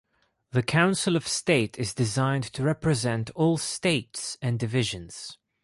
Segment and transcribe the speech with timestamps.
[0.49, 5.37] The Council of State is designed to represent all states and divisions.